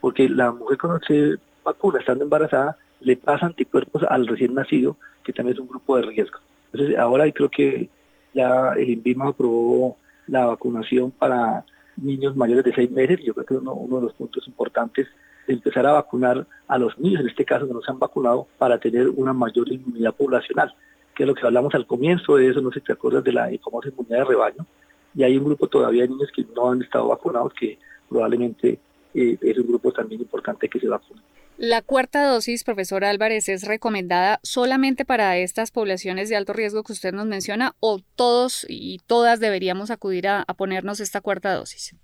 [0.00, 5.32] porque la mujer cuando se vacuna estando embarazada, le pasa anticuerpos al recién nacido, que
[5.32, 6.38] también es un grupo de riesgo.
[6.72, 7.88] Entonces, ahora creo que
[8.34, 11.64] ya el INVIMA aprobó la vacunación para
[11.96, 15.08] niños mayores de seis meses, yo creo que es uno, de los puntos importantes
[15.46, 18.78] empezar a vacunar a los niños, en este caso que no se han vacunado, para
[18.78, 20.74] tener una mayor inmunidad poblacional,
[21.14, 23.32] que es lo que hablamos al comienzo de eso, no sé si te acuerdas de
[23.32, 24.66] la famosa inmunidad de rebaño,
[25.14, 28.78] y hay un grupo todavía de niños que no han estado vacunados que probablemente
[29.14, 31.20] eh, es un grupo también importante que se vacune.
[31.58, 36.92] La cuarta dosis, profesor Álvarez, es recomendada solamente para estas poblaciones de alto riesgo que
[36.92, 41.96] usted nos menciona o todos y todas deberíamos acudir a, ponernos esta cuarta dosis?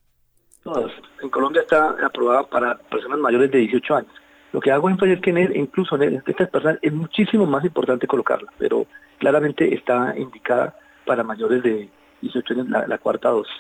[0.65, 0.91] Todas.
[1.23, 4.13] En Colombia está aprobada para personas mayores de 18 años.
[4.51, 8.53] Lo que hago énfasis es que incluso en estas personas es muchísimo más importante colocarla,
[8.59, 8.89] pero
[9.19, 11.89] claramente está indicada para mayores de
[12.23, 13.55] 18 años la cuarta dosis.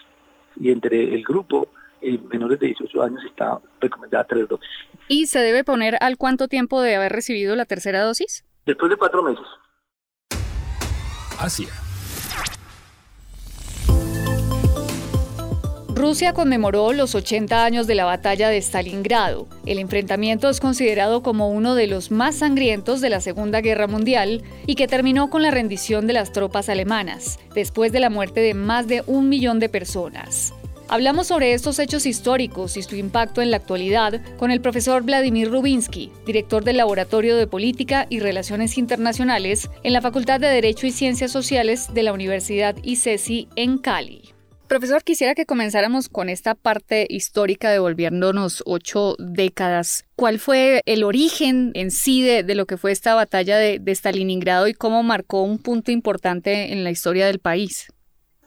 [0.56, 1.68] Y entre el grupo
[2.30, 4.68] menores de 18 años está recomendada tres dosis.
[5.08, 8.44] ¿Y se debe poner al cuánto tiempo de haber recibido la tercera dosis?
[8.66, 9.46] Después de cuatro meses.
[11.38, 11.68] Asia.
[15.94, 19.46] Rusia conmemoró los 80 años de la batalla de Stalingrado.
[19.64, 24.42] El enfrentamiento es considerado como uno de los más sangrientos de la Segunda Guerra Mundial
[24.66, 28.54] y que terminó con la rendición de las tropas alemanas, después de la muerte de
[28.54, 30.52] más de un millón de personas.
[30.88, 35.50] Hablamos sobre estos hechos históricos y su impacto en la actualidad con el profesor Vladimir
[35.50, 40.92] Rubinsky, director del Laboratorio de Política y Relaciones Internacionales en la Facultad de Derecho y
[40.92, 44.34] Ciencias Sociales de la Universidad ICESI en Cali.
[44.68, 50.04] Profesor, quisiera que comenzáramos con esta parte histórica devolviéndonos ocho décadas.
[50.16, 54.74] ¿Cuál fue el origen en sí de, lo que fue esta batalla de Stalingrado y
[54.74, 57.93] cómo marcó un punto importante en la historia del país?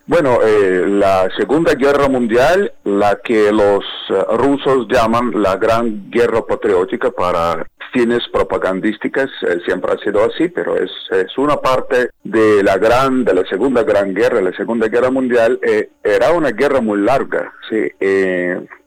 [0.08, 6.46] Bueno, eh, la Segunda Guerra Mundial, la que los eh, rusos llaman la Gran Guerra
[6.46, 12.64] Patriótica para fines propagandísticas, eh, siempre ha sido así, pero es, es, una parte de
[12.64, 15.60] la gran, de la Segunda Gran Guerra, la Segunda Guerra Mundial,
[16.02, 17.92] era una guerra muy larga, sí,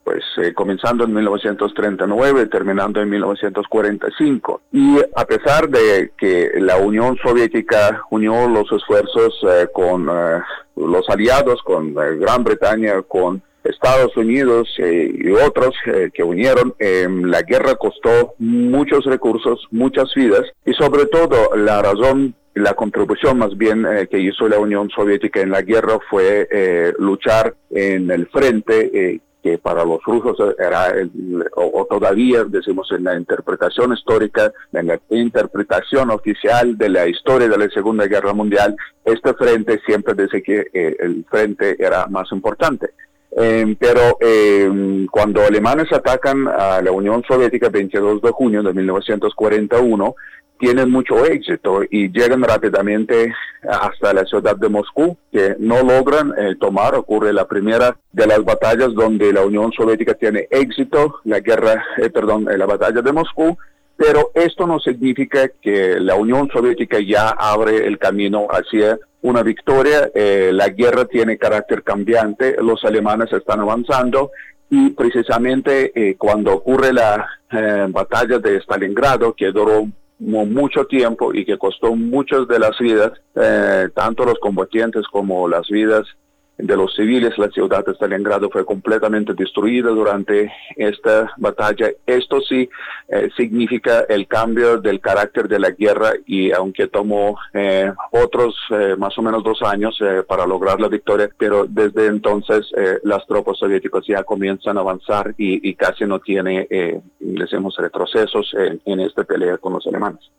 [0.04, 4.62] pues eh, comenzando en 1939, terminando en 1945.
[4.72, 10.40] Y a pesar de que la Unión Soviética unió los esfuerzos eh, con eh,
[10.76, 17.24] los aliados, con Gran Bretaña, con Estados Unidos eh, y otros eh, que unieron, em,
[17.24, 23.56] la guerra costó muchos recursos, muchas vidas y sobre todo la razón la contribución más
[23.56, 26.48] bien eh, que hizo la Unión Soviética en la guerra fue
[26.98, 30.92] luchar en el frente que para los rusos era,
[31.54, 37.58] o, todavía decimos en la interpretación histórica, en la interpretación oficial de la historia de
[37.58, 42.90] la Segunda Guerra Mundial, este frente siempre dice que el frente era más importante.
[43.36, 48.74] Eh, pero eh, cuando alemanes atacan a la Unión Soviética el 22 de junio de
[48.74, 50.14] 1941,
[50.60, 53.34] tienen mucho éxito y llegan rápidamente
[53.68, 56.94] hasta la ciudad de Moscú, que no logran eh, tomar.
[56.94, 61.82] Ocurre la primera de las batallas donde la Unión Soviética tiene éxito, la guerra,
[62.12, 63.56] perdón, la batalla de Moscú,
[63.96, 70.10] pero esto no significa que la Unión Soviética ya abre el camino hacia una victoria.
[70.14, 74.30] Eh, la guerra tiene carácter cambiante, los alemanes están avanzando
[74.70, 79.86] y precisamente eh, cuando ocurre la eh, batalla de Stalingrado, que duró
[80.20, 83.12] mucho tiempo y que costó muchas de las vidas,
[83.94, 86.06] tanto los combatientes como las vidas
[86.62, 91.90] de los civiles, la ciudad de Stalingrado fue completamente destruida durante esta batalla.
[92.06, 92.68] Esto sí
[93.08, 98.94] eh, significa el cambio del carácter de la guerra y aunque tomó eh, otros eh,
[98.98, 102.70] más o menos dos años para lograr la victoria, pero desde entonces
[103.02, 106.66] las tropas soviéticas ya comienzan a avanzar y, casi no tiene,
[107.18, 108.54] decimos, retrocesos
[108.84, 110.30] en esta pelea con los alemanes.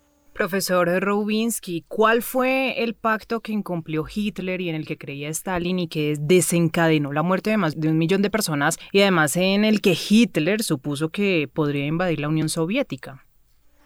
[0.42, 5.78] Profesor Rubinsky, ¿cuál fue el pacto que incumplió Hitler y en el que creía Stalin
[5.78, 9.66] y que desencadenó la muerte de más de un millón de personas y además en
[9.66, 13.24] el que Hitler supuso que podría invadir la Unión Soviética?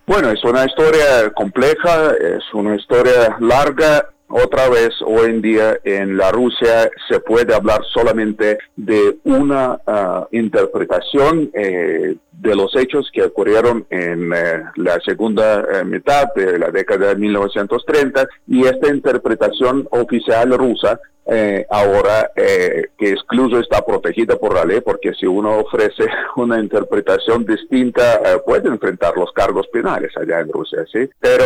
[0.08, 6.18] Bueno, es una historia compleja, es una historia larga otra vez, hoy en día en
[6.18, 13.24] la Rusia se puede hablar solamente de una ah, interpretación eh, de los hechos que
[13.24, 19.88] ocurrieron en eh, la segunda eh, mitad de la década de 1930 y esta interpretación
[19.92, 25.58] oficial rusa eh, ahora eh, que excluso está protegida por la ley, porque si uno
[25.58, 26.04] ofrece
[26.36, 31.10] una interpretación distinta eh, puede enfrentar los cargos penales allá en Rusia, ¿sí?
[31.20, 31.44] Pero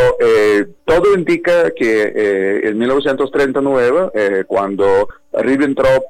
[0.86, 6.04] todo indica que en 1939, cuando Ribbentrop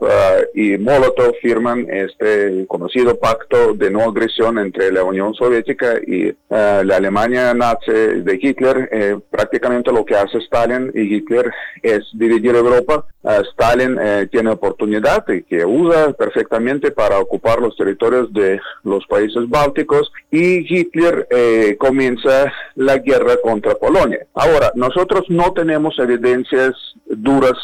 [0.53, 6.95] y Molotov firman este conocido pacto de no agresión entre la Unión Soviética y la
[6.95, 11.51] Alemania nazi de Hitler, prácticamente lo que hace Stalin y Hitler
[11.81, 13.05] es dividir Europa.
[13.51, 19.47] Stalin eh, tiene oportunidad y que usa perfectamente para ocupar los territorios de los países
[19.49, 24.25] bálticos y Hitler eh, comienza la guerra contra Polonia.
[24.33, 26.73] Ahora, nosotros no tenemos evidencias
[27.05, 27.57] duras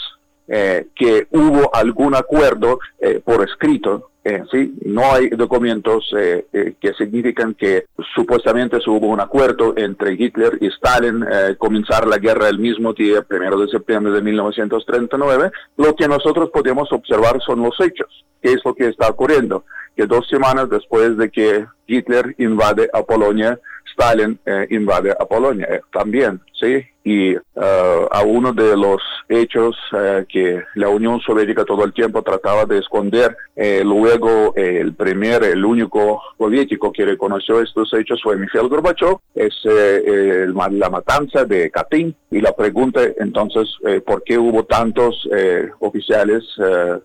[0.47, 2.79] eh, que hubo algún acuerdo
[3.23, 7.85] por escrito eh, sí, no hay documentos eh, eh, que significan que
[8.15, 11.23] supuestamente hubo un acuerdo entre Hitler y Stalin
[11.59, 15.51] comenzar la guerra el mismo día, primero de septiembre de 1939.
[15.77, 19.63] Lo que nosotros podemos observar son los hechos, qué es lo que está ocurriendo,
[19.95, 23.59] que dos semanas después de que Hitler invade a Polonia,
[23.91, 24.39] Stalin
[24.71, 29.77] invade a Polonia también, sí, y a uno de los hechos
[30.27, 33.37] que la Unión Soviética todo el tiempo trataba de esconder,
[33.83, 39.17] luego Luego, eh, el primer, el único soviético que reconoció estos hechos fue Mikhail Gorbachev,
[39.33, 42.15] es eh, la matanza de Katyn.
[42.31, 45.27] Y la pregunta entonces, eh, ¿por qué hubo tantos
[45.79, 46.43] oficiales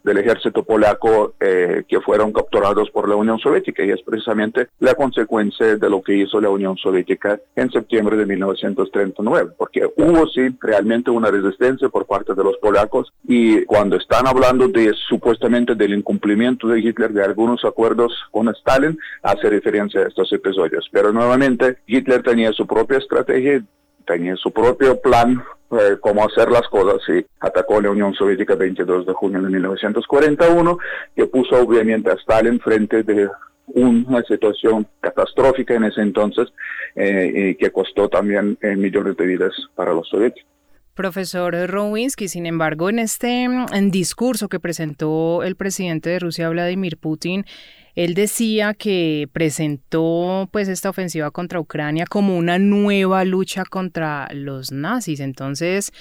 [0.02, 3.84] del ejército polaco que fueron capturados por la Unión Soviética?
[3.84, 8.26] Y es precisamente la consecuencia de lo que hizo la Unión Soviética en septiembre de
[8.26, 14.26] 1939, porque hubo sí realmente una resistencia por parte de los polacos y cuando están
[14.26, 20.08] hablando de supuestamente del incumplimiento de Hitler, de algunos acuerdos con Stalin hace referencia a
[20.08, 20.88] estos episodios.
[20.92, 23.62] Pero nuevamente Hitler tenía su propia estrategia,
[24.06, 28.58] tenía su propio plan eh, cómo hacer las cosas y atacó la Unión Soviética el
[28.58, 30.78] 22 de junio de 1941,
[31.14, 33.28] que puso obviamente a Stalin frente de
[33.74, 36.48] una situación catastrófica en ese entonces
[36.96, 40.48] eh, y que costó también eh, millones de vidas para los soviéticos.
[40.94, 46.98] Profesor Rowinsky, sin embargo, en este en discurso que presentó el presidente de Rusia, Vladimir
[46.98, 47.46] Putin,
[47.94, 54.72] él decía que presentó pues esta ofensiva contra Ucrania como una nueva lucha contra los
[54.72, 55.20] nazis.
[55.20, 55.92] Entonces,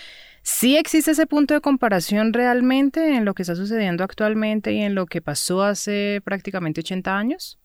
[0.42, 4.96] ¿sí existe ese punto de comparación realmente en lo que está sucediendo actualmente y en
[4.96, 7.60] lo que pasó hace prácticamente 80 años?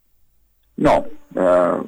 [0.77, 1.07] No,
[1.37, 1.81] ah,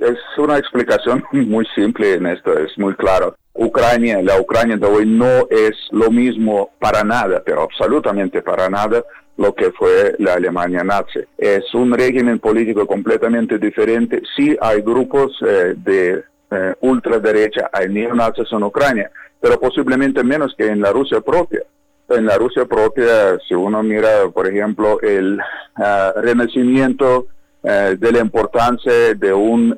[0.00, 3.36] Es una explicación muy simple en esto, es muy claro.
[3.54, 9.02] Ucrania, la Ucrania de hoy no es lo mismo para nada, pero absolutamente para nada
[9.38, 11.20] lo que fue la Alemania nazi.
[11.38, 14.22] Es un régimen político completamente diferente.
[14.34, 20.66] Sí hay grupos eh, de eh, ultraderecha, hay neonazis en Ucrania, pero posiblemente menos que
[20.66, 21.62] en la Rusia propia.
[22.08, 25.40] En la Rusia propia, si uno mira, por ejemplo, el
[25.76, 27.26] ah, renacimiento
[27.62, 29.76] eh, de la importancia de un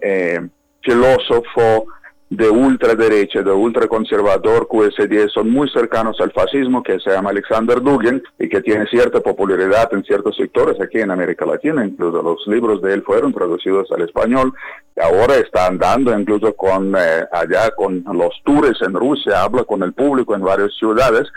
[0.82, 1.86] filósofo
[2.30, 7.80] de ultraderecha, de ultraconservador, cuyas ideas son muy cercanos al fascismo, que se llama Alexander
[7.80, 11.84] Dugin y que tiene cierta popularidad en ciertos sectores aquí en América Latina.
[11.84, 14.52] Incluso los libros de él fueron traducidos al español.
[15.00, 19.92] Ahora está andando incluso con eh, allá con los tours en Rusia, habla con el
[19.94, 21.28] público en varias ciudades.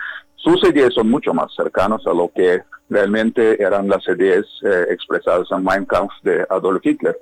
[0.44, 5.48] Sus ideas son mucho más cercanos a lo que realmente eran las ideas eh, expresadas
[5.52, 7.18] en Mein Kampf de Adolf Hitler.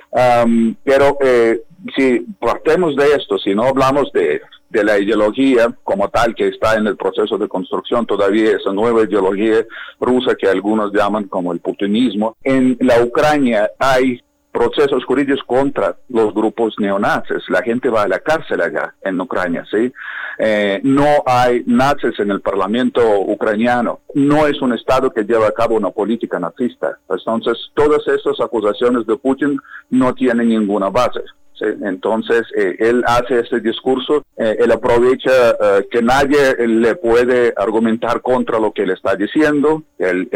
[0.84, 1.61] pero eh,
[1.95, 6.76] si partemos de esto, si no hablamos de, de, la ideología como tal que está
[6.76, 9.65] en el proceso de construcción todavía, esa nueva ideología
[9.99, 16.33] rusa que algunos llaman como el putinismo, en la Ucrania hay procesos jurídicos contra los
[16.33, 17.49] grupos neonazis.
[17.49, 19.91] La gente va a la cárcel allá en Ucrania, ¿sí?
[20.37, 23.99] Eh, no hay nazis en el parlamento ucraniano.
[24.13, 26.97] No es un Estado que lleva a cabo una política nazista.
[27.09, 31.21] Entonces, todas esas acusaciones de Putin no tienen ninguna base.
[31.62, 38.22] Entonces, eh, él hace este discurso, eh, él aprovecha eh, que nadie le puede argumentar
[38.22, 40.28] contra lo que él está diciendo, él,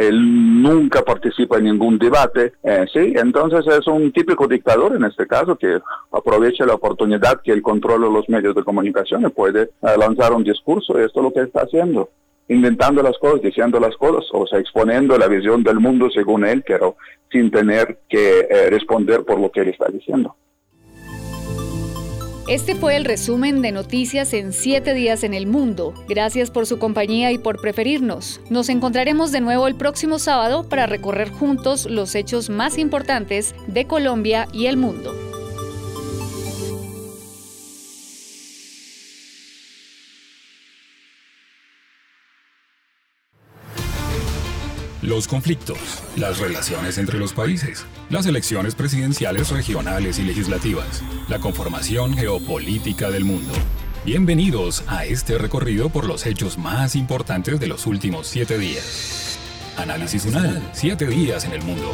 [0.61, 2.53] nunca participa en ningún debate,
[2.93, 3.13] ¿sí?
[3.15, 5.79] Entonces es un típico dictador en este caso que
[6.11, 10.99] aprovecha la oportunidad que él controla los medios de comunicación y puede lanzar un discurso,
[10.99, 12.09] y esto es lo que está haciendo
[12.49, 16.61] inventando las cosas, diciendo las cosas, o sea, exponiendo la visión del mundo según él,
[16.67, 16.97] pero
[17.31, 20.35] sin tener que responder por lo que él está diciendo.
[22.47, 25.93] Este fue el resumen de noticias en 7 días en el mundo.
[26.09, 28.41] Gracias por su compañía y por preferirnos.
[28.49, 33.85] Nos encontraremos de nuevo el próximo sábado para recorrer juntos los hechos más importantes de
[33.85, 35.13] Colombia y el mundo.
[45.03, 45.77] Los conflictos,
[46.15, 53.25] las relaciones entre los países, las elecciones presidenciales regionales y legislativas, la conformación geopolítica del
[53.25, 53.51] mundo.
[54.05, 59.37] Bienvenidos a este recorrido por los hechos más importantes de los últimos siete días.
[59.77, 61.93] Análisis UNAL, siete días en el mundo.